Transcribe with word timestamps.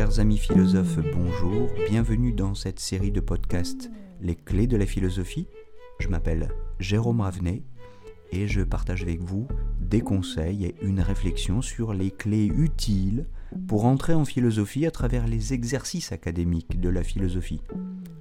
Chers 0.00 0.18
amis 0.18 0.38
philosophes, 0.38 0.98
bonjour, 1.14 1.68
bienvenue 1.90 2.32
dans 2.32 2.54
cette 2.54 2.80
série 2.80 3.10
de 3.10 3.20
podcasts 3.20 3.90
Les 4.22 4.34
clés 4.34 4.66
de 4.66 4.78
la 4.78 4.86
philosophie. 4.86 5.46
Je 5.98 6.08
m'appelle 6.08 6.48
Jérôme 6.78 7.20
Ravenet 7.20 7.64
et 8.32 8.48
je 8.48 8.62
partage 8.62 9.02
avec 9.02 9.20
vous 9.20 9.46
des 9.78 10.00
conseils 10.00 10.64
et 10.64 10.76
une 10.80 11.02
réflexion 11.02 11.60
sur 11.60 11.92
les 11.92 12.10
clés 12.10 12.46
utiles 12.46 13.26
pour 13.68 13.84
entrer 13.84 14.14
en 14.14 14.24
philosophie 14.24 14.86
à 14.86 14.90
travers 14.90 15.26
les 15.26 15.52
exercices 15.52 16.12
académiques 16.12 16.80
de 16.80 16.88
la 16.88 17.02
philosophie, 17.02 17.60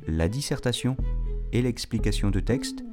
la 0.05 0.27
dissertation 0.27 0.98
et 1.54 1.61
l'explication 1.61 2.30
de 2.30 2.41
textes 2.41 2.84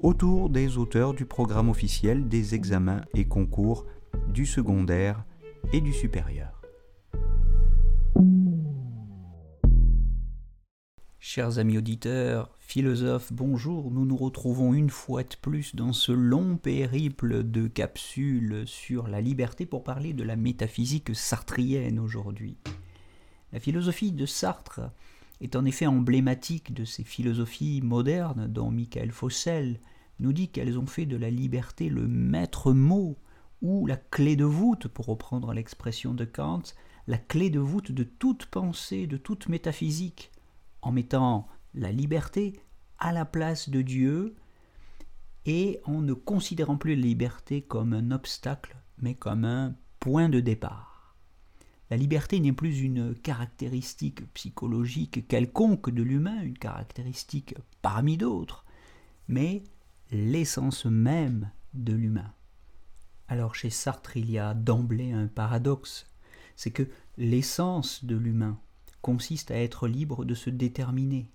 autour 0.00 0.50
des 0.50 0.76
auteurs 0.76 1.14
du 1.14 1.24
programme 1.24 1.70
officiel 1.70 2.28
des 2.28 2.54
examens 2.54 3.00
et 3.14 3.24
concours 3.24 3.86
du 4.28 4.44
secondaire 4.44 5.24
et 5.72 5.80
du 5.80 5.94
supérieur. 5.94 6.55
Chers 11.28 11.58
amis 11.58 11.76
auditeurs, 11.76 12.56
philosophes, 12.60 13.32
bonjour, 13.32 13.90
nous 13.90 14.06
nous 14.06 14.16
retrouvons 14.16 14.72
une 14.74 14.90
fois 14.90 15.24
de 15.24 15.34
plus 15.42 15.74
dans 15.74 15.92
ce 15.92 16.12
long 16.12 16.56
périple 16.56 17.42
de 17.42 17.66
capsules 17.66 18.62
sur 18.64 19.08
la 19.08 19.20
liberté 19.20 19.66
pour 19.66 19.82
parler 19.82 20.12
de 20.12 20.22
la 20.22 20.36
métaphysique 20.36 21.16
sartrienne 21.16 21.98
aujourd'hui. 21.98 22.58
La 23.52 23.58
philosophie 23.58 24.12
de 24.12 24.24
Sartre 24.24 24.82
est 25.40 25.56
en 25.56 25.64
effet 25.64 25.86
emblématique 25.86 26.72
de 26.72 26.84
ces 26.84 27.02
philosophies 27.02 27.80
modernes 27.82 28.46
dont 28.46 28.70
Michael 28.70 29.10
Fossel 29.10 29.80
nous 30.20 30.32
dit 30.32 30.48
qu'elles 30.48 30.78
ont 30.78 30.86
fait 30.86 31.06
de 31.06 31.16
la 31.16 31.28
liberté 31.28 31.88
le 31.88 32.06
maître 32.06 32.72
mot 32.72 33.18
ou 33.62 33.88
la 33.88 33.96
clé 33.96 34.36
de 34.36 34.44
voûte, 34.44 34.86
pour 34.86 35.06
reprendre 35.06 35.52
l'expression 35.52 36.14
de 36.14 36.24
Kant, 36.24 36.62
la 37.08 37.18
clé 37.18 37.50
de 37.50 37.58
voûte 37.58 37.90
de 37.90 38.04
toute 38.04 38.46
pensée, 38.46 39.08
de 39.08 39.16
toute 39.16 39.48
métaphysique, 39.48 40.30
en 40.86 40.92
mettant 40.92 41.48
la 41.74 41.90
liberté 41.90 42.60
à 43.00 43.10
la 43.10 43.24
place 43.24 43.70
de 43.70 43.82
Dieu 43.82 44.36
et 45.44 45.80
en 45.84 46.00
ne 46.00 46.12
considérant 46.12 46.76
plus 46.76 46.94
la 46.94 47.02
liberté 47.02 47.60
comme 47.60 47.92
un 47.92 48.12
obstacle, 48.12 48.76
mais 48.98 49.16
comme 49.16 49.44
un 49.44 49.74
point 49.98 50.28
de 50.28 50.38
départ. 50.38 51.16
La 51.90 51.96
liberté 51.96 52.38
n'est 52.38 52.52
plus 52.52 52.82
une 52.82 53.16
caractéristique 53.16 54.32
psychologique 54.32 55.26
quelconque 55.26 55.90
de 55.90 56.04
l'humain, 56.04 56.40
une 56.42 56.56
caractéristique 56.56 57.56
parmi 57.82 58.16
d'autres, 58.16 58.64
mais 59.26 59.64
l'essence 60.12 60.86
même 60.86 61.50
de 61.74 61.94
l'humain. 61.94 62.32
Alors 63.26 63.56
chez 63.56 63.70
Sartre, 63.70 64.16
il 64.16 64.30
y 64.30 64.38
a 64.38 64.54
d'emblée 64.54 65.10
un 65.10 65.26
paradoxe, 65.26 66.06
c'est 66.54 66.70
que 66.70 66.88
l'essence 67.16 68.04
de 68.04 68.14
l'humain 68.14 68.60
consiste 69.02 69.50
à 69.50 69.56
être 69.56 69.88
libre 69.88 70.24
de 70.24 70.34
se 70.34 70.50
déterminer, 70.50 71.30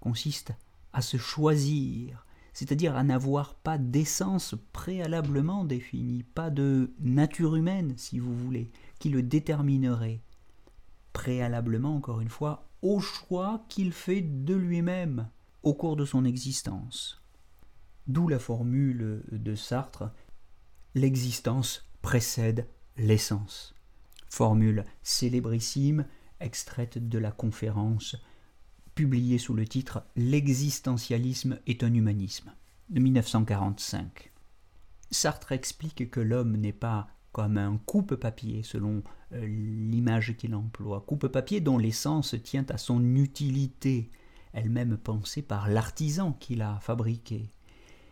consiste 0.00 0.52
à 0.92 1.02
se 1.02 1.16
choisir, 1.16 2.26
c'est-à-dire 2.52 2.96
à, 2.96 3.02
n'avoir 3.02 3.54
pas 3.54 3.78
d'essence 3.78 4.54
préalablement 4.72 5.64
définie, 5.64 6.22
pas 6.22 6.50
de 6.50 6.92
nature 7.00 7.56
humaine, 7.56 7.94
si 7.96 8.18
vous 8.18 8.36
voulez, 8.36 8.70
qui 8.98 9.08
le 9.08 9.22
déterminerait, 9.22 10.20
préalablement, 11.12 11.96
encore 11.96 12.20
une 12.20 12.28
fois, 12.28 12.68
au 12.82 13.00
choix 13.00 13.64
qu'il 13.68 13.92
fait 13.92 14.22
de 14.22 14.54
lui-même 14.54 15.28
au 15.62 15.74
cours 15.74 15.96
de 15.96 16.04
son 16.04 16.24
existence. 16.24 17.22
D'où 18.08 18.28
la 18.28 18.38
formule 18.38 19.22
de 19.30 19.54
Sartre 19.54 20.10
L'existence 20.94 21.88
précède 22.02 22.66
l'essence. 22.96 23.74
Formule 24.28 24.84
célébrissime, 25.02 26.04
extraite 26.42 27.08
de 27.08 27.18
la 27.18 27.30
conférence 27.30 28.16
publiée 28.94 29.38
sous 29.38 29.54
le 29.54 29.66
titre 29.66 30.04
L'existentialisme 30.16 31.58
est 31.66 31.82
un 31.82 31.94
humanisme 31.94 32.52
de 32.90 33.00
1945. 33.00 34.32
Sartre 35.10 35.52
explique 35.52 36.10
que 36.10 36.20
l'homme 36.20 36.56
n'est 36.56 36.72
pas 36.72 37.08
comme 37.32 37.56
un 37.56 37.78
coupe-papier, 37.86 38.62
selon 38.62 39.02
euh, 39.32 39.46
l'image 39.46 40.36
qu'il 40.36 40.54
emploie, 40.54 41.00
coupe-papier 41.06 41.60
dont 41.60 41.78
l'essence 41.78 42.34
tient 42.42 42.66
à 42.68 42.76
son 42.76 43.14
utilité, 43.16 44.10
elle-même 44.52 44.98
pensée 44.98 45.42
par 45.42 45.68
l'artisan 45.68 46.32
qui 46.32 46.54
l'a 46.54 46.78
fabriqué. 46.80 47.50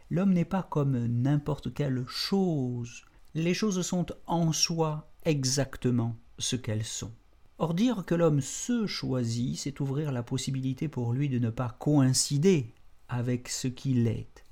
L'homme 0.09 0.33
n'est 0.33 0.45
pas 0.45 0.63
comme 0.63 1.07
n'importe 1.07 1.73
quelle 1.75 2.05
chose. 2.09 3.05
Les 3.35 3.55
choses 3.55 3.83
sont 3.83 4.07
en 4.27 4.53
soi 4.53 5.13
exactement 5.25 6.17
ce 6.39 6.57
qu'elles 6.57 6.85
sont. 6.85 7.13
Or 7.63 7.75
dire 7.75 8.07
que 8.07 8.15
l'homme 8.15 8.41
se 8.41 8.87
choisit, 8.87 9.59
c'est 9.59 9.81
ouvrir 9.81 10.13
la 10.13 10.23
possibilité 10.23 10.89
pour 10.89 11.13
lui 11.13 11.29
de 11.29 11.39
ne 11.39 11.51
pas 11.51 11.77
coïncider 11.79 12.73
avec 13.11 13.51
ce 13.51 13.69
qu'il 13.69 14.07
est. 14.07 14.47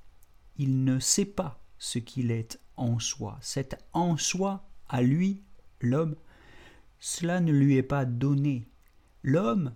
Il 0.58 0.84
ne 0.84 0.98
sait 0.98 1.24
pas 1.24 1.58
ce 1.78 1.98
qu'il 1.98 2.30
est 2.30 2.60
en 2.76 2.98
soi. 2.98 3.38
Cet 3.40 3.82
en 3.94 4.18
soi, 4.18 4.68
à 4.90 5.00
lui, 5.00 5.40
l'homme, 5.80 6.16
cela 7.00 7.40
ne 7.40 7.50
lui 7.50 7.76
est 7.76 7.82
pas 7.82 8.04
donné. 8.04 8.68
L'homme 9.22 9.72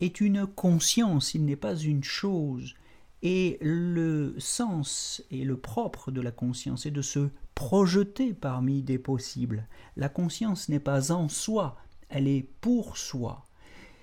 est 0.00 0.20
une 0.20 0.44
conscience, 0.44 1.34
il 1.34 1.44
n'est 1.44 1.54
pas 1.54 1.76
une 1.76 2.02
chose. 2.02 2.74
Et 3.22 3.58
le 3.60 4.34
sens 4.38 5.22
et 5.30 5.44
le 5.44 5.56
propre 5.56 6.10
de 6.10 6.20
la 6.20 6.32
conscience 6.32 6.84
est 6.84 6.90
de 6.90 7.02
se 7.02 7.28
projeter 7.54 8.34
parmi 8.34 8.82
des 8.82 8.98
possibles. 8.98 9.68
La 9.96 10.08
conscience 10.08 10.68
n'est 10.68 10.80
pas 10.80 11.12
en 11.12 11.28
soi, 11.28 11.76
elle 12.12 12.28
est 12.28 12.46
pour 12.60 12.96
soi. 12.96 13.44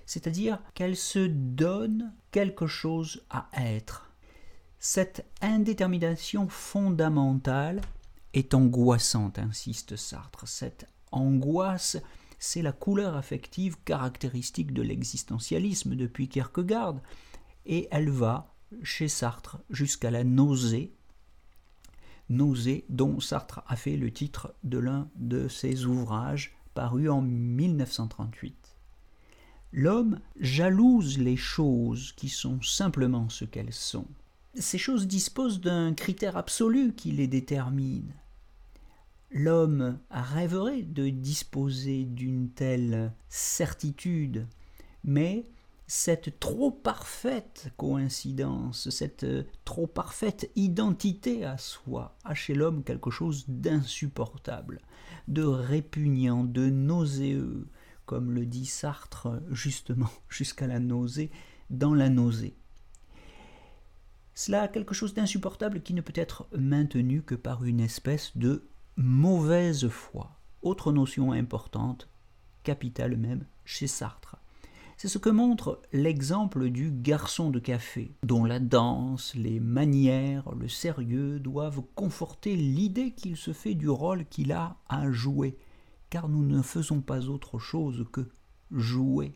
C'est-à-dire 0.06 0.60
qu'elle 0.74 0.96
se 0.96 1.28
donne 1.28 2.14
quelque 2.32 2.68
chose 2.68 3.24
à 3.30 3.48
être. 3.56 4.12
Cette 4.80 5.26
indétermination 5.42 6.50
fondamentale 6.50 7.82
est 8.34 8.54
angoissante, 8.54 9.38
insiste 9.38 9.96
Sartre. 9.96 10.48
Cette 10.48 10.88
angoisse, 11.12 11.98
c'est 12.40 12.62
la 12.62 12.72
couleur 12.72 13.16
affective 13.16 13.78
caractéristique 13.84 14.74
de 14.74 14.82
l'existentialisme 14.82 15.96
depuis 15.96 16.28
Kierkegaard, 16.28 17.02
et 17.66 17.88
elle 17.92 18.10
va 18.10 18.56
chez 18.84 19.08
Sartre 19.08 19.60
jusqu'à 19.70 20.12
la 20.12 20.24
nausée, 20.24 20.94
nausée 22.30 22.86
dont 22.90 23.20
Sartre 23.20 23.62
a 23.68 23.76
fait 23.76 23.98
le 23.98 24.12
titre 24.12 24.56
de 24.64 24.78
l'un 24.78 25.10
de 25.16 25.48
ses 25.48 25.86
ouvrages 25.86 26.59
paru 26.80 27.10
en 27.10 27.22
1938. 27.22 28.78
L'homme 29.74 30.22
jalouse 30.40 31.18
les 31.18 31.36
choses 31.36 32.14
qui 32.14 32.30
sont 32.30 32.62
simplement 32.62 33.28
ce 33.28 33.44
qu'elles 33.44 33.74
sont. 33.74 34.08
Ces 34.56 34.78
choses 34.78 35.06
disposent 35.06 35.60
d'un 35.60 35.94
critère 35.94 36.38
absolu 36.38 36.94
qui 36.94 37.12
les 37.12 37.28
détermine. 37.28 38.14
L'homme 39.30 40.00
rêverait 40.10 40.84
de 40.84 41.10
disposer 41.10 42.06
d'une 42.06 42.48
telle 42.48 43.12
certitude, 43.28 44.48
mais 45.04 45.44
cette 45.92 46.40
trop 46.40 46.70
parfaite 46.70 47.72
coïncidence, 47.76 48.92
cette 48.92 49.24
euh, 49.24 49.44
trop 49.66 49.88
parfaite 49.88 50.52
identité 50.56 51.44
à 51.46 51.58
soi 51.58 52.16
a 52.24 52.36
chez 52.36 52.54
l'homme 52.54 52.84
quelque 52.84 53.10
chose 53.10 53.46
d'insupportable, 53.48 54.82
de 55.28 55.42
répugnant, 55.42 56.44
de 56.44 56.70
nauséeux, 56.70 57.68
comme 58.06 58.32
le 58.32 58.46
dit 58.46 58.68
Sartre 58.68 59.42
justement 59.50 60.12
jusqu'à 60.30 60.68
la 60.68 60.78
nausée, 60.78 61.32
dans 61.72 61.96
la 61.96 62.10
nausée. 62.10 62.56
Cela 64.36 64.62
a 64.62 64.68
quelque 64.68 64.94
chose 64.94 65.16
d'insupportable 65.16 65.82
qui 65.82 65.96
ne 65.96 66.02
peut 66.02 66.14
être 66.14 66.48
maintenu 66.56 67.24
que 67.24 67.34
par 67.34 67.64
une 67.66 67.80
espèce 67.80 68.38
de 68.38 68.70
mauvaise 68.96 69.88
foi. 69.88 70.40
Autre 70.62 70.92
notion 70.92 71.32
importante, 71.32 72.08
capitale 72.62 73.18
même, 73.18 73.48
chez 73.66 73.88
Sartre. 73.88 74.39
C'est 75.02 75.08
ce 75.08 75.18
que 75.18 75.30
montre 75.30 75.82
l'exemple 75.94 76.70
du 76.70 76.92
garçon 76.92 77.52
de 77.52 77.60
café, 77.60 78.12
dont 78.22 78.44
la 78.44 78.60
danse, 78.60 79.34
les 79.34 79.62
manières, 79.62 80.54
le 80.54 80.68
sérieux 80.68 81.40
doivent 81.40 81.82
conforter 81.96 82.58
l'idée 82.58 83.12
qu'il 83.12 83.38
se 83.38 83.54
fait 83.54 83.76
du 83.76 83.88
rôle 83.88 84.26
qu'il 84.26 84.52
a 84.52 84.76
à 84.90 85.10
jouer, 85.10 85.58
car 86.10 86.28
nous 86.28 86.44
ne 86.44 86.62
faisons 86.62 87.00
pas 87.00 87.30
autre 87.30 87.60
chose 87.60 88.08
que 88.12 88.30
jouer. 88.72 89.32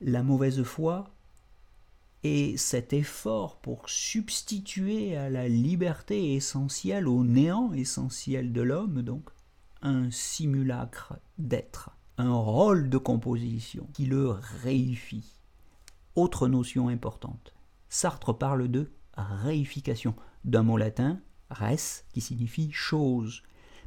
La 0.00 0.22
mauvaise 0.22 0.62
foi 0.62 1.10
est 2.22 2.56
cet 2.56 2.92
effort 2.92 3.56
pour 3.56 3.90
substituer 3.90 5.16
à 5.16 5.28
la 5.28 5.48
liberté 5.48 6.34
essentielle, 6.34 7.08
au 7.08 7.24
néant 7.24 7.72
essentiel 7.72 8.52
de 8.52 8.62
l'homme, 8.62 9.02
donc, 9.02 9.28
un 9.82 10.08
simulacre 10.12 11.14
d'être 11.36 11.90
un 12.16 12.32
rôle 12.32 12.88
de 12.88 12.98
composition 12.98 13.88
qui 13.92 14.06
le 14.06 14.30
réifie. 14.30 15.40
Autre 16.14 16.46
notion 16.48 16.88
importante. 16.88 17.52
Sartre 17.88 18.36
parle 18.36 18.68
de 18.68 18.92
réification, 19.16 20.14
d'un 20.44 20.62
mot 20.62 20.76
latin 20.76 21.20
res 21.50 22.04
qui 22.12 22.20
signifie 22.20 22.70
chose. 22.72 23.42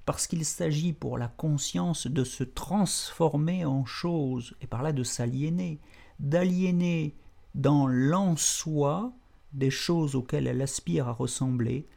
parce 0.07 0.25
qu'il 0.25 0.45
s'agit 0.45 0.93
pour 0.93 1.17
la 1.17 1.27
conscience 1.27 2.07
de 2.07 2.23
se 2.23 2.45
transformer 2.45 3.65
en 3.65 3.83
chose, 3.83 4.55
et 4.61 4.67
par 4.67 4.81
là 4.81 4.93
de 4.93 5.03
s'aliéner, 5.03 5.81
d'aliéner 6.19 7.17
dans 7.55 7.87
l'en-soi 7.87 9.11
des 9.51 9.69
choses 9.69 10.15
auxquelles 10.15 10.47
elle 10.47 10.61
aspire 10.61 11.09
à 11.09 11.11
ressembler, 11.11 11.89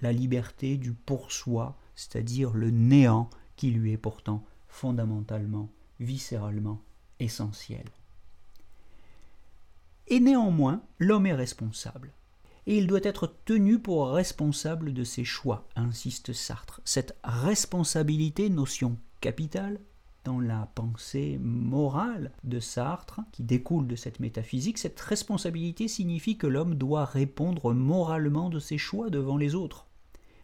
la 0.00 0.12
liberté 0.12 0.78
du 0.78 0.94
pour-soi, 0.94 1.76
c'est-à-dire 1.94 2.54
le 2.54 2.70
néant 2.70 3.28
qui 3.56 3.70
lui 3.70 3.92
est 3.92 3.98
pourtant 3.98 4.46
fondamentalement, 4.68 5.68
viscéralement 6.00 6.80
essentiel. 7.20 7.84
Et 10.06 10.20
néanmoins, 10.20 10.82
l'homme 10.98 11.26
est 11.26 11.34
responsable 11.34 12.12
et 12.68 12.76
il 12.76 12.86
doit 12.86 13.00
être 13.02 13.34
tenu 13.46 13.78
pour 13.78 14.10
responsable 14.10 14.92
de 14.92 15.02
ses 15.02 15.24
choix, 15.24 15.66
insiste 15.74 16.34
Sartre. 16.34 16.82
Cette 16.84 17.16
responsabilité, 17.24 18.50
notion 18.50 18.98
capitale 19.22 19.80
dans 20.24 20.38
la 20.38 20.68
pensée 20.74 21.38
morale 21.40 22.30
de 22.44 22.60
Sartre, 22.60 23.20
qui 23.32 23.42
découle 23.42 23.86
de 23.86 23.96
cette 23.96 24.20
métaphysique, 24.20 24.76
cette 24.76 25.00
responsabilité 25.00 25.88
signifie 25.88 26.36
que 26.36 26.46
l'homme 26.46 26.74
doit 26.74 27.06
répondre 27.06 27.72
moralement 27.72 28.50
de 28.50 28.58
ses 28.58 28.76
choix 28.76 29.08
devant 29.08 29.38
les 29.38 29.54
autres. 29.54 29.86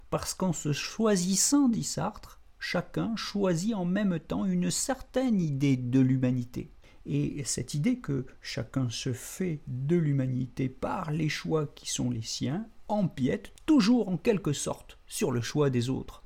Parce 0.08 0.32
qu'en 0.32 0.54
se 0.54 0.72
choisissant, 0.72 1.68
dit 1.68 1.84
Sartre, 1.84 2.40
chacun 2.64 3.14
choisit 3.14 3.74
en 3.74 3.84
même 3.84 4.18
temps 4.18 4.46
une 4.46 4.70
certaine 4.70 5.38
idée 5.38 5.76
de 5.76 6.00
l'humanité. 6.00 6.72
Et 7.04 7.42
cette 7.44 7.74
idée 7.74 7.98
que 7.98 8.24
chacun 8.40 8.88
se 8.88 9.12
fait 9.12 9.60
de 9.66 9.96
l'humanité 9.96 10.70
par 10.70 11.10
les 11.10 11.28
choix 11.28 11.66
qui 11.66 11.90
sont 11.90 12.08
les 12.08 12.22
siens 12.22 12.66
empiète 12.88 13.52
toujours 13.66 14.08
en 14.08 14.16
quelque 14.16 14.54
sorte 14.54 14.98
sur 15.06 15.30
le 15.30 15.42
choix 15.42 15.68
des 15.68 15.90
autres. 15.90 16.24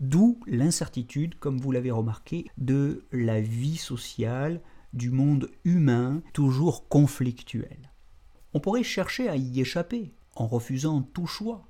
D'où 0.00 0.40
l'incertitude, 0.46 1.38
comme 1.38 1.58
vous 1.58 1.70
l'avez 1.70 1.90
remarqué, 1.90 2.46
de 2.56 3.04
la 3.12 3.42
vie 3.42 3.76
sociale, 3.76 4.62
du 4.94 5.10
monde 5.10 5.50
humain, 5.64 6.22
toujours 6.32 6.88
conflictuel. 6.88 7.92
On 8.54 8.60
pourrait 8.60 8.82
chercher 8.82 9.28
à 9.28 9.36
y 9.36 9.60
échapper 9.60 10.14
en 10.34 10.46
refusant 10.46 11.02
tout 11.02 11.26
choix. 11.26 11.68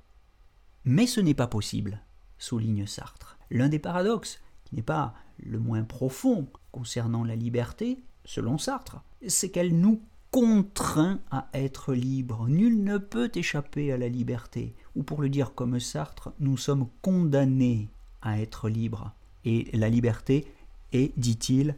Mais 0.85 1.05
ce 1.05 1.19
n'est 1.19 1.33
pas 1.33 1.47
possible, 1.47 2.01
souligne 2.37 2.87
Sartre. 2.87 3.38
L'un 3.51 3.69
des 3.69 3.79
paradoxes, 3.79 4.41
qui 4.65 4.75
n'est 4.75 4.81
pas 4.81 5.13
le 5.39 5.59
moins 5.59 5.83
profond 5.83 6.47
concernant 6.71 7.23
la 7.23 7.35
liberté, 7.35 8.03
selon 8.25 8.57
Sartre, 8.57 9.01
c'est 9.27 9.49
qu'elle 9.49 9.79
nous 9.79 10.01
contraint 10.31 11.19
à 11.31 11.47
être 11.53 11.93
libre. 11.93 12.47
Nul 12.47 12.83
ne 12.83 12.97
peut 12.97 13.31
échapper 13.33 13.91
à 13.91 13.97
la 13.97 14.09
liberté. 14.09 14.75
Ou 14.95 15.03
pour 15.03 15.21
le 15.21 15.29
dire 15.29 15.55
comme 15.55 15.79
Sartre, 15.79 16.31
nous 16.39 16.57
sommes 16.57 16.87
condamnés 17.01 17.89
à 18.21 18.39
être 18.39 18.69
libres. 18.69 19.13
Et 19.45 19.69
la 19.75 19.89
liberté 19.89 20.45
est, 20.93 21.17
dit-il, 21.17 21.75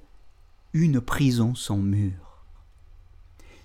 une 0.74 1.00
prison 1.02 1.56
sans 1.56 1.78
mur. 1.78 2.46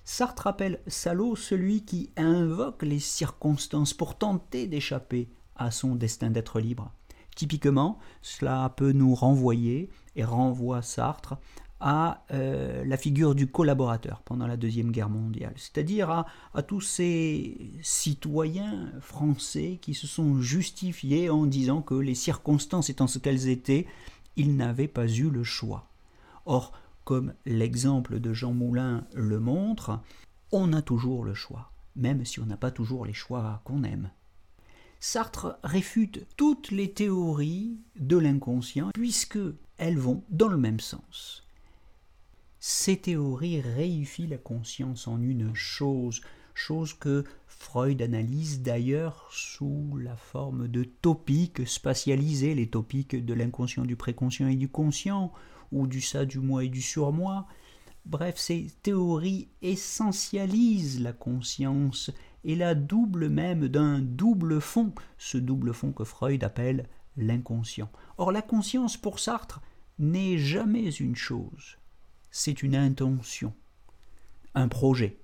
Sartre 0.05 0.47
appelle 0.47 0.81
salaud 0.87 1.35
celui 1.35 1.82
qui 1.85 2.11
invoque 2.17 2.82
les 2.82 3.00
circonstances 3.00 3.93
pour 3.93 4.17
tenter 4.17 4.69
d'échapper 4.69 5.29
à 5.56 5.73
son 5.73 5.97
destin 5.97 6.31
d'être 6.31 6.61
libre. 6.61 6.93
Typiquement, 7.36 7.98
cela 8.22 8.72
peut 8.76 8.92
nous 8.92 9.14
renvoyer, 9.14 9.90
et 10.16 10.24
renvoie 10.24 10.82
Sartre, 10.82 11.36
à 11.80 12.24
euh, 12.32 12.84
la 12.86 12.96
figure 12.96 13.34
du 13.34 13.46
collaborateur 13.46 14.22
pendant 14.22 14.46
la 14.46 14.56
Deuxième 14.56 14.90
Guerre 14.90 15.10
mondiale, 15.10 15.52
c'est-à-dire 15.56 16.10
à, 16.10 16.62
tous 16.62 16.80
ces 16.80 17.70
citoyens 17.82 18.90
français 19.00 19.78
qui 19.82 19.92
se 19.92 20.06
sont 20.06 20.40
justifiés 20.40 21.28
en 21.28 21.44
disant 21.44 21.82
que 21.82 21.94
les 21.94 22.14
circonstances 22.14 22.88
étant 22.88 23.06
ce 23.06 23.18
qu'elles 23.18 23.48
étaient, 23.48 23.86
ils 24.36 24.56
n'avaient 24.56 24.88
pas 24.88 25.06
eu 25.06 25.28
le 25.28 25.44
choix. 25.44 25.86
Or, 26.46 26.72
comme 27.04 27.34
l'exemple 27.44 28.20
de 28.20 28.32
Jean 28.32 28.54
Moulin 28.54 29.04
le 29.12 29.38
montre, 29.38 30.00
on 30.52 30.72
a 30.72 30.80
toujours 30.80 31.24
le 31.24 31.34
choix, 31.34 31.70
même 31.94 32.24
si 32.24 32.40
on 32.40 32.46
n'a 32.46 32.56
pas 32.56 32.70
toujours 32.70 33.04
les 33.04 33.12
choix 33.12 33.60
qu'on 33.64 33.84
aime. 33.84 34.08
Sartre 35.00 35.58
réfute 35.62 36.26
toutes 36.37 36.70
les 36.70 36.93
théories 36.93 37.78
de 37.98 38.16
l'inconscient 38.16 38.90
puisque 38.94 39.38
elles 39.78 39.98
vont 39.98 40.25
dans 40.31 40.48
le 40.48 40.56
même 40.56 40.81
sens. 40.81 41.46
Ces 42.58 42.96
théories 42.96 43.60
réifient 43.60 44.26
la 44.26 44.38
conscience 44.38 45.06
en 45.06 45.20
une 45.20 45.54
chose, 45.54 46.22
chose 46.54 46.94
que 46.94 47.25
Freud 47.46 48.00
analyse 48.02 48.62
d'ailleurs 48.62 49.28
sous 49.31 49.96
la 50.02 50.16
forme 50.16 50.66
de 50.66 50.84
topiques 50.84 51.66
spatialisés, 51.66 52.54
les 52.54 52.69
topiques 52.69 53.25
de 53.25 53.34
l'inconscient, 53.34 53.84
du 53.84 53.96
préconscient 53.96 54.48
et 54.48 54.56
du 54.56 54.69
conscient, 54.69 55.32
ou 55.72 55.87
du 55.87 56.00
ça, 56.00 56.25
du 56.25 56.38
moi 56.38 56.64
et 56.64 56.69
du 56.69 56.82
surmoi. 56.82 57.46
Bref, 58.04 58.37
ces 58.37 58.69
théories 58.82 59.48
essentialisent 59.62 61.00
la 61.00 61.12
conscience 61.12 62.10
et 62.46 62.54
la 62.54 62.76
double 62.76 63.28
même 63.28 63.66
d'un 63.66 63.98
double 63.98 64.60
fond, 64.60 64.93
ce 65.19 65.37
double 65.37 65.75
fond 65.75 65.93
que 65.93 66.04
Freud 66.04 66.44
appelle 66.44 66.88
l'inconscient. 67.16 67.90
Or 68.19 68.31
la 68.31 68.40
conscience 68.40 68.96
pour 68.96 69.19
Sartre 69.19 69.60
n'est 69.98 70.38
jamais 70.38 70.90
une 70.90 71.16
chose, 71.16 71.76
c'est 72.31 72.62
une 72.62 72.76
intention, 72.76 73.52
un 74.54 74.69
projet. 74.69 75.19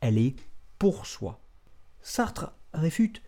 Elle 0.00 0.16
est 0.16 0.34
pour 0.78 1.06
soi. 1.06 1.38
Sartre 2.00 2.54
réfute 2.72 3.22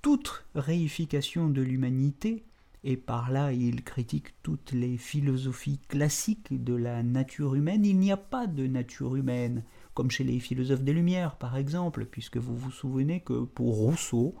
toute 0.00 0.46
réification 0.54 1.50
de 1.50 1.60
l'humanité, 1.60 2.46
et 2.82 2.96
par 2.96 3.30
là 3.30 3.52
il 3.52 3.84
critique 3.84 4.40
toutes 4.42 4.72
les 4.72 4.96
philosophies 4.96 5.80
classiques 5.88 6.64
de 6.64 6.74
la 6.74 7.02
nature 7.02 7.54
humaine. 7.56 7.84
Il 7.84 7.98
n'y 7.98 8.10
a 8.10 8.16
pas 8.16 8.46
de 8.46 8.66
nature 8.66 9.16
humaine, 9.16 9.64
comme 9.98 10.12
chez 10.12 10.22
les 10.22 10.38
philosophes 10.38 10.84
des 10.84 10.92
Lumières 10.92 11.34
par 11.34 11.56
exemple, 11.56 12.06
puisque 12.06 12.36
vous 12.36 12.56
vous 12.56 12.70
souvenez 12.70 13.18
que 13.18 13.42
pour 13.42 13.74
Rousseau, 13.74 14.36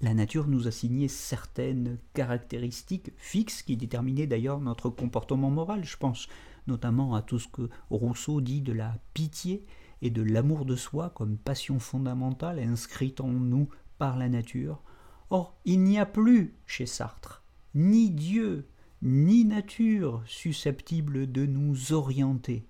la 0.00 0.14
nature 0.14 0.48
nous 0.48 0.68
assignait 0.68 1.06
certaines 1.06 1.98
caractéristiques 2.14 3.12
fixes 3.18 3.60
qui 3.60 3.76
déterminaient 3.76 4.26
d'ailleurs 4.26 4.58
notre 4.58 4.88
comportement 4.88 5.50
moral. 5.50 5.84
Je 5.84 5.98
pense 5.98 6.28
notamment 6.66 7.14
à 7.14 7.20
tout 7.20 7.38
ce 7.38 7.48
que 7.48 7.68
Rousseau 7.90 8.40
dit 8.40 8.62
de 8.62 8.72
la 8.72 8.96
pitié 9.12 9.66
et 10.00 10.08
de 10.08 10.22
l'amour 10.22 10.64
de 10.64 10.76
soi 10.76 11.10
comme 11.10 11.36
passion 11.36 11.78
fondamentale 11.78 12.58
inscrite 12.58 13.20
en 13.20 13.28
nous 13.28 13.68
par 13.98 14.16
la 14.16 14.30
nature. 14.30 14.82
Or, 15.28 15.58
il 15.66 15.82
n'y 15.82 15.98
a 15.98 16.06
plus 16.06 16.54
chez 16.64 16.86
Sartre 16.86 17.44
ni 17.74 18.08
Dieu, 18.08 18.66
ni 19.02 19.44
nature 19.44 20.22
susceptible 20.24 21.30
de 21.30 21.44
nous 21.44 21.92
orienter. 21.92 22.66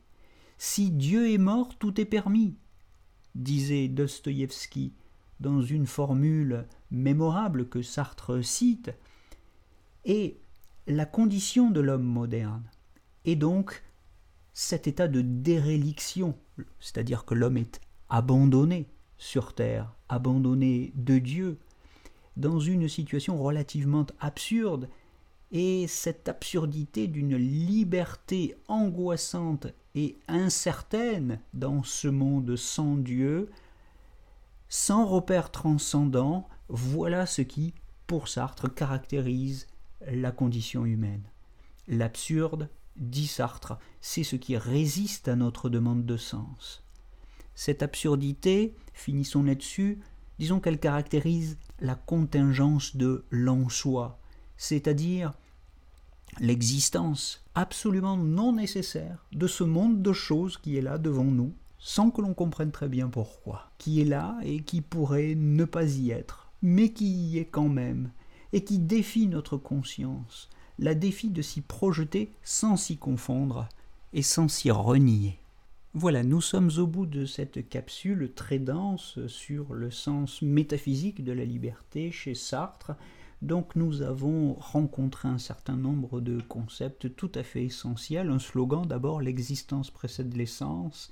Si 0.64 0.92
Dieu 0.92 1.28
est 1.28 1.38
mort, 1.38 1.76
tout 1.76 2.00
est 2.00 2.04
permis, 2.04 2.54
disait 3.34 3.88
Dostoïevski 3.88 4.92
dans 5.40 5.60
une 5.60 5.88
formule 5.88 6.66
mémorable 6.92 7.68
que 7.68 7.82
Sartre 7.82 8.44
cite, 8.44 8.92
et 10.04 10.38
la 10.86 11.04
condition 11.04 11.68
de 11.68 11.80
l'homme 11.80 12.04
moderne 12.04 12.62
et 13.24 13.34
donc 13.34 13.82
cet 14.52 14.86
état 14.86 15.08
de 15.08 15.20
déréliction, 15.20 16.38
c'est-à-dire 16.78 17.24
que 17.24 17.34
l'homme 17.34 17.56
est 17.56 17.80
abandonné 18.08 18.86
sur 19.18 19.56
terre, 19.56 19.92
abandonné 20.08 20.92
de 20.94 21.18
Dieu, 21.18 21.58
dans 22.36 22.60
une 22.60 22.88
situation 22.88 23.36
relativement 23.42 24.06
absurde, 24.20 24.88
et 25.50 25.88
cette 25.88 26.28
absurdité 26.28 27.08
d'une 27.08 27.36
liberté 27.36 28.54
angoissante 28.68 29.66
et 29.94 30.18
incertaine 30.28 31.40
dans 31.54 31.82
ce 31.82 32.08
monde 32.08 32.56
sans 32.56 32.96
Dieu, 32.96 33.50
sans 34.68 35.06
repère 35.06 35.50
transcendant, 35.50 36.48
voilà 36.68 37.26
ce 37.26 37.42
qui, 37.42 37.74
pour 38.06 38.28
Sartre, 38.28 38.72
caractérise 38.72 39.66
la 40.06 40.32
condition 40.32 40.86
humaine. 40.86 41.22
L'absurde 41.88 42.68
dit 42.96 43.26
Sartre, 43.26 43.78
c'est 44.00 44.24
ce 44.24 44.36
qui 44.36 44.56
résiste 44.56 45.28
à 45.28 45.36
notre 45.36 45.68
demande 45.68 46.06
de 46.06 46.16
sens. 46.16 46.82
Cette 47.54 47.82
absurdité, 47.82 48.74
finissons 48.94 49.42
là-dessus, 49.42 50.00
disons 50.38 50.60
qu'elle 50.60 50.80
caractérise 50.80 51.58
la 51.80 51.94
contingence 51.94 52.96
de 52.96 53.24
l'en-soi, 53.30 54.18
c'est-à-dire 54.56 55.32
l'existence 56.40 57.44
absolument 57.54 58.16
non 58.16 58.52
nécessaire 58.54 59.26
de 59.32 59.46
ce 59.46 59.64
monde 59.64 60.02
de 60.02 60.12
choses 60.12 60.56
qui 60.56 60.76
est 60.76 60.82
là 60.82 60.98
devant 60.98 61.24
nous, 61.24 61.52
sans 61.78 62.10
que 62.10 62.22
l'on 62.22 62.34
comprenne 62.34 62.70
très 62.70 62.88
bien 62.88 63.08
pourquoi, 63.08 63.70
qui 63.78 64.00
est 64.00 64.06
là 64.06 64.38
et 64.42 64.62
qui 64.62 64.80
pourrait 64.80 65.34
ne 65.34 65.64
pas 65.64 65.84
y 65.84 66.10
être, 66.10 66.50
mais 66.62 66.92
qui 66.92 67.06
y 67.06 67.38
est 67.38 67.46
quand 67.46 67.68
même, 67.68 68.10
et 68.52 68.64
qui 68.64 68.78
défie 68.78 69.26
notre 69.26 69.56
conscience, 69.56 70.48
la 70.78 70.94
défie 70.94 71.30
de 71.30 71.42
s'y 71.42 71.60
projeter 71.60 72.32
sans 72.42 72.76
s'y 72.76 72.96
confondre 72.96 73.68
et 74.12 74.22
sans 74.22 74.48
s'y 74.48 74.70
renier. 74.70 75.38
Voilà, 75.94 76.22
nous 76.22 76.40
sommes 76.40 76.70
au 76.78 76.86
bout 76.86 77.04
de 77.04 77.26
cette 77.26 77.68
capsule 77.68 78.32
très 78.34 78.58
dense 78.58 79.18
sur 79.26 79.74
le 79.74 79.90
sens 79.90 80.40
métaphysique 80.40 81.22
de 81.22 81.32
la 81.32 81.44
liberté 81.44 82.10
chez 82.10 82.34
Sartre. 82.34 82.92
Donc 83.42 83.74
nous 83.74 84.02
avons 84.02 84.54
rencontré 84.54 85.28
un 85.28 85.38
certain 85.38 85.76
nombre 85.76 86.20
de 86.20 86.40
concepts 86.40 87.16
tout 87.16 87.32
à 87.34 87.42
fait 87.42 87.64
essentiels. 87.64 88.30
Un 88.30 88.38
slogan 88.38 88.86
d'abord, 88.86 89.20
l'existence 89.20 89.90
précède 89.90 90.36
l'essence. 90.36 91.10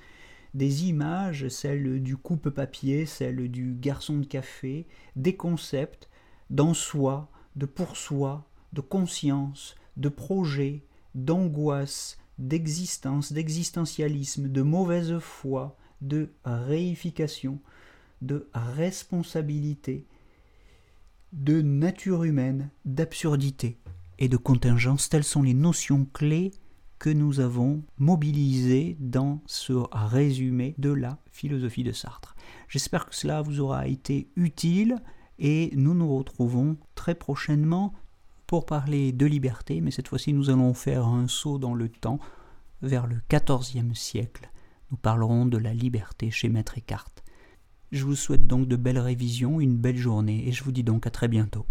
Des 0.54 0.86
images, 0.86 1.48
celle 1.48 2.00
du 2.00 2.16
coupe-papier, 2.16 3.04
celle 3.04 3.50
du 3.50 3.74
garçon 3.74 4.18
de 4.18 4.26
café. 4.26 4.86
Des 5.16 5.34
concepts 5.34 6.08
d'en 6.50 6.72
soi, 6.72 7.28
de 7.56 7.66
pour 7.66 7.96
soi, 7.96 8.48
de 8.72 8.80
conscience, 8.80 9.74
de 9.96 10.08
projet, 10.08 10.84
d'angoisse, 11.16 12.16
d'existence, 12.38 13.32
d'existentialisme, 13.32 14.48
de 14.48 14.62
mauvaise 14.62 15.18
foi, 15.18 15.76
de 16.00 16.30
réification, 16.44 17.58
de 18.22 18.48
responsabilité, 18.54 20.06
de 21.32 21.62
nature 21.62 22.24
humaine, 22.24 22.70
d'absurdité 22.84 23.78
et 24.18 24.28
de 24.28 24.36
contingence. 24.36 25.08
Telles 25.08 25.24
sont 25.24 25.42
les 25.42 25.54
notions 25.54 26.06
clés 26.12 26.52
que 26.98 27.10
nous 27.10 27.40
avons 27.40 27.82
mobilisées 27.98 28.96
dans 29.00 29.40
ce 29.46 29.72
résumé 29.90 30.74
de 30.78 30.90
la 30.90 31.18
philosophie 31.32 31.82
de 31.82 31.92
Sartre. 31.92 32.36
J'espère 32.68 33.06
que 33.06 33.14
cela 33.14 33.40
vous 33.40 33.60
aura 33.60 33.86
été 33.86 34.28
utile 34.36 34.96
et 35.38 35.70
nous 35.74 35.94
nous 35.94 36.14
retrouvons 36.14 36.76
très 36.94 37.14
prochainement 37.14 37.94
pour 38.46 38.66
parler 38.66 39.12
de 39.12 39.24
liberté, 39.24 39.80
mais 39.80 39.90
cette 39.90 40.08
fois-ci 40.08 40.32
nous 40.32 40.50
allons 40.50 40.74
faire 40.74 41.06
un 41.06 41.26
saut 41.26 41.58
dans 41.58 41.74
le 41.74 41.88
temps 41.88 42.18
vers 42.82 43.06
le 43.06 43.22
XIVe 43.30 43.94
siècle. 43.94 44.50
Nous 44.90 44.96
parlerons 44.96 45.46
de 45.46 45.56
la 45.56 45.72
liberté 45.72 46.30
chez 46.30 46.48
Maître 46.48 46.76
Eckhart. 46.76 47.12
Je 47.92 48.04
vous 48.04 48.14
souhaite 48.14 48.46
donc 48.46 48.68
de 48.68 48.76
belles 48.76 49.00
révisions, 49.00 49.60
une 49.60 49.76
belle 49.76 49.96
journée, 49.96 50.46
et 50.46 50.52
je 50.52 50.62
vous 50.62 50.70
dis 50.70 50.84
donc 50.84 51.08
à 51.08 51.10
très 51.10 51.26
bientôt. 51.26 51.66